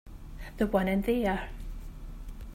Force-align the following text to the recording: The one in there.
The 0.57 0.65
one 0.65 0.87
in 0.87 1.03
there. 1.03 1.49